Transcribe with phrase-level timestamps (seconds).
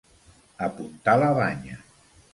[0.67, 1.81] Apuntar la banya.